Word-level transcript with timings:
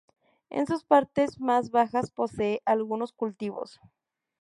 En 0.49 0.65
sus 0.65 0.83
partes 0.83 1.39
más 1.39 1.69
bajas 1.69 2.09
posee 2.09 2.63
algunos 2.65 3.13
cultivos. 3.13 3.79